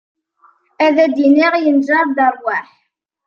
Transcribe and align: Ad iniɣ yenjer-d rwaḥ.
Ad 0.85 0.97
iniɣ 1.25 1.53
yenjer-d 1.63 2.17
rwaḥ. 2.35 2.69